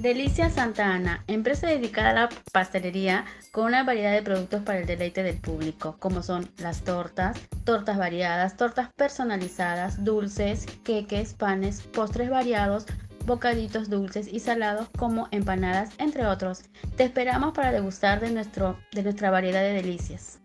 Delicia 0.00 0.48
Santa 0.48 0.94
Ana, 0.94 1.24
empresa 1.26 1.66
dedicada 1.66 2.08
a 2.08 2.14
la 2.14 2.28
pastelería 2.52 3.26
con 3.52 3.66
una 3.66 3.84
variedad 3.84 4.12
de 4.12 4.22
productos 4.22 4.62
para 4.62 4.78
el 4.78 4.86
deleite 4.86 5.22
del 5.22 5.36
público, 5.36 5.96
como 5.98 6.22
son 6.22 6.48
las 6.56 6.84
tortas, 6.84 7.36
tortas 7.64 7.98
variadas, 7.98 8.56
tortas 8.56 8.88
personalizadas, 8.96 10.02
dulces, 10.02 10.64
queques, 10.84 11.34
panes, 11.34 11.82
postres 11.82 12.30
variados, 12.30 12.86
bocaditos 13.26 13.90
dulces 13.90 14.26
y 14.26 14.40
salados 14.40 14.88
como 14.96 15.28
empanadas, 15.32 15.90
entre 15.98 16.24
otros. 16.24 16.62
Te 16.96 17.04
esperamos 17.04 17.52
para 17.52 17.70
degustar 17.70 18.20
de, 18.20 18.30
nuestro, 18.30 18.78
de 18.92 19.02
nuestra 19.02 19.30
variedad 19.30 19.60
de 19.60 19.74
delicias. 19.74 20.40